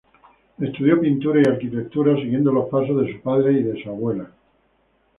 [0.59, 4.31] Estudió pintura y arquitectura, siguiendo los pasos de su padre y de su abuela.